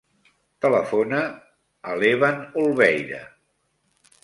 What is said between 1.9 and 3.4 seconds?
a l'Evan Olveira.